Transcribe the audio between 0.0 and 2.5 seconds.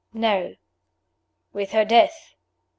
"No." "With her death?"